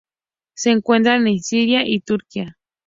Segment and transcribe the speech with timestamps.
[0.55, 2.57] Se encuentra en Siria y Turquía.